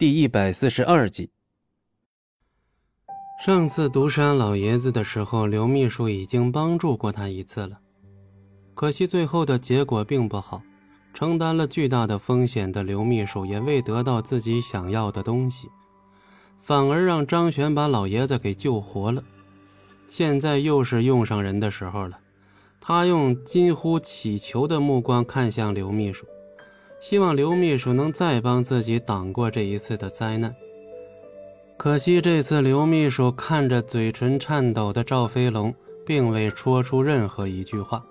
[0.00, 1.28] 第一百四十二集。
[3.44, 7.78] 上次毒杀老爷子的时候，刘秘书已经帮助过他一次了，
[8.72, 10.62] 可惜最后的结果并不好，
[11.12, 15.68] 承担了巨大的风险的刘秘书也未得到自己想要的东西，
[16.58, 19.22] 反而让张璇把老爷子给救活了。
[20.08, 22.18] 现在又是用上人的时候了，
[22.80, 26.26] 他用近乎乞求的目光看向刘秘书。
[27.00, 30.54] 希望刘秘书能再帮自己挡过这一次的灾难。
[31.78, 38.04] 可惜这次刘秘书看着嘴唇颤抖的赵飞龙，并未说出任何一句话，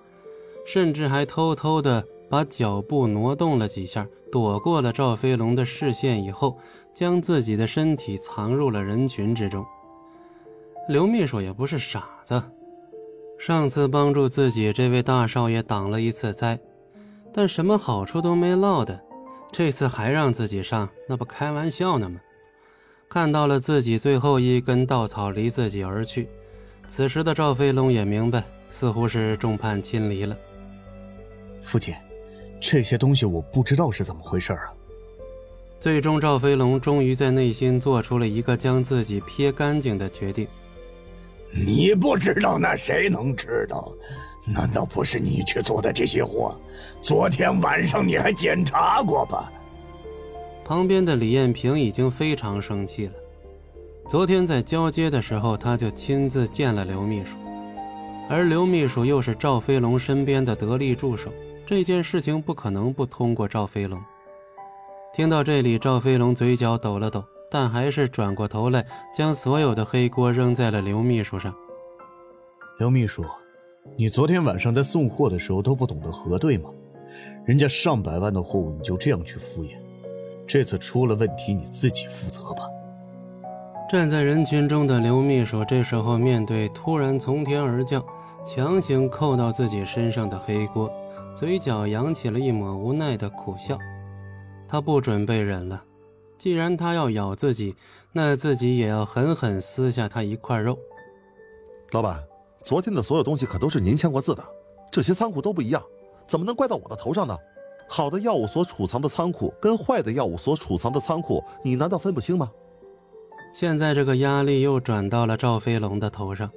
[0.66, 6.58] 甚至还偷偷的把脚步挪动了几下，躲过了赵飞龙的视线，以后
[6.92, 9.64] 将自己的身体藏入了人群之中。
[10.88, 12.42] 刘秘书也不是傻子，
[13.38, 16.58] 上次帮助自己这位大少爷挡了一次灾。
[17.32, 19.00] 但什么好处都没落的，
[19.52, 22.20] 这次还让自己上，那不开玩笑呢吗？
[23.08, 26.28] 看到了自己最后一根稻草离自己而去，
[26.86, 30.36] 此时的赵飞龙也明白，似乎是众叛亲离了。
[31.62, 31.94] 父亲，
[32.60, 34.72] 这些东西我不知道是怎么回事啊。
[35.80, 40.46] 最终，赵飞龙终于在内心做出了一个将自己撇干净的决定。
[41.52, 43.92] 你不知道，那谁能知道？
[44.52, 46.58] 难道不是你去做的这些活？
[47.00, 49.50] 昨天晚上你还检查过吧？
[50.64, 53.12] 旁边的李艳萍已经非常生气了。
[54.08, 57.36] 昨天在交接的时候，他就亲自见了刘秘书，
[58.28, 61.30] 而刘秘书又是赵飞龙身边的得力助手，
[61.64, 64.00] 这件事情不可能不通过赵飞龙。
[65.12, 68.84] 听到这里，赵飞龙嘴角抖了抖，但还是转过头来，
[69.14, 71.54] 将所有的黑锅扔在了刘秘书上。
[72.78, 73.24] 刘秘书。
[73.96, 76.70] 你昨天晚上在送货的时候都不懂得核对吗？
[77.44, 79.70] 人家上百万的货物你就这样去敷衍，
[80.46, 82.62] 这次出了问题你自己负责吧。
[83.90, 88.04] 站在人群中的刘秘书这时候面对突然从天而降、
[88.46, 90.90] 强行扣到自己身上的黑锅，
[91.34, 93.76] 嘴角扬起了一抹无奈的苦笑。
[94.68, 95.82] 他不准备忍了，
[96.38, 97.74] 既然他要咬自己，
[98.12, 100.78] 那自己也要狠狠撕下他一块肉。
[101.90, 102.29] 老板。
[102.62, 104.44] 昨天的所有东西可都是您签过字的，
[104.90, 105.82] 这些仓库都不一样，
[106.26, 107.36] 怎么能怪到我的头上呢？
[107.88, 112.50] 好的药物所储藏的仓库跟坏的药物所储藏的仓库，你难道分不清吗？
[113.52, 116.48] 现在这个压力又转到了赵飞龙的头上，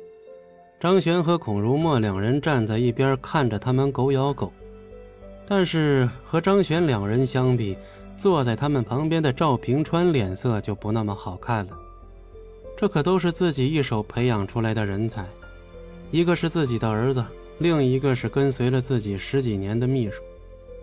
[0.79, 4.51] 张璇和孔如墨两人站在一边看着他们狗咬狗，
[5.47, 7.75] 但是和张璇两人相比，
[8.17, 11.71] 坐在他们旁边的赵平川脸色就不那么好看了，
[12.77, 15.25] 这可都是自己一手培养出来的人才。
[16.13, 17.25] 一个是自己的儿子，
[17.57, 20.21] 另一个是跟随了自己十几年的秘书。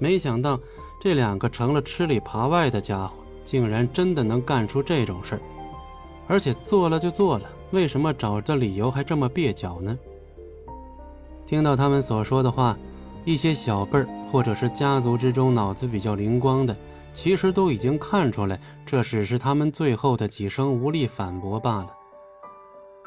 [0.00, 0.58] 没想到
[1.00, 3.12] 这两个成了吃里扒外的家伙，
[3.44, 5.40] 竟然真的能干出这种事，
[6.26, 9.96] 而且做了就做了，为什么找的理由还这么蹩脚呢？
[11.46, 12.76] 听到他们所说的话，
[13.24, 16.76] 一些小辈儿或者是家族之中脑子比较灵光的，
[17.14, 21.90] 其实都已经看出来，这只是他们最后的几声无力反驳罢了。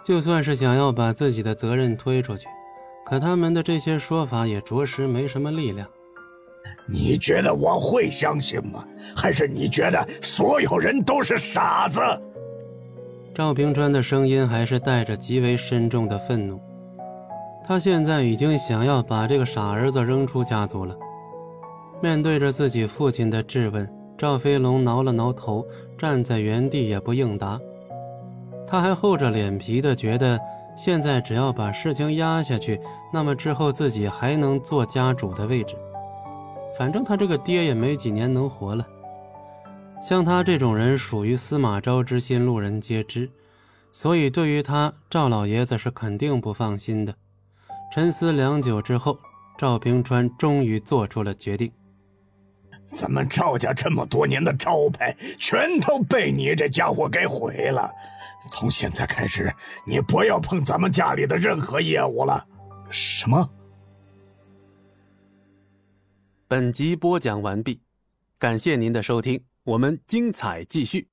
[0.03, 2.47] 就算是想要把自己的责任推出去，
[3.06, 5.88] 可他们的这些说法也着实没什么力量。
[6.86, 8.86] 你觉得我会相信吗？
[9.16, 12.02] 还是你觉得所有人都是傻子？
[13.34, 16.59] 赵平川的声音还是带着极为深重的愤怒。
[17.66, 20.94] 他现在已经想要把这个傻儿子扔出家族了。
[22.02, 25.66] 面对着自己父亲的质问，赵飞龙挠了挠头，
[25.97, 27.58] 站在原地也不应答。
[28.74, 30.40] 他还厚着脸皮的觉得，
[30.76, 32.82] 现在只要把事情压下去，
[33.14, 35.76] 那么之后自己还能坐家主的位置。
[36.76, 38.84] 反正他这个爹也没几年能活了。
[40.02, 43.30] 像他这种人属于司马昭之心，路人皆知，
[43.92, 47.14] 所以对于他赵老爷子是肯定不放心的。
[47.94, 49.20] 沉思良久之后，
[49.56, 51.72] 赵平川终于做出了决定：
[52.94, 57.90] 咱们赵家这么多年的招牌，全都被你这家伙给毁了。
[58.51, 59.51] 从现在开始，
[59.86, 62.45] 你不要碰咱们家里的任何业务了。
[62.90, 63.50] 什么？
[66.48, 67.81] 本集播讲完毕，
[68.38, 71.07] 感谢您的收听，我们精彩继续。